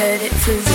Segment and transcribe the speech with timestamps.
[0.00, 0.69] Heard it through